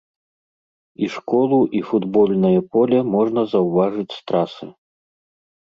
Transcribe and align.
І 1.07 1.09
школу, 1.15 1.59
і 1.81 1.83
футбольнае 1.91 2.59
поле 2.77 2.99
можна 3.19 3.41
заўважыць 3.53 4.11
з 4.19 4.21
трасы. 4.33 4.65